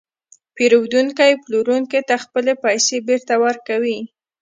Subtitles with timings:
[0.55, 3.99] پېرودونکی پلورونکي ته خپلې پیسې بېرته ورکوي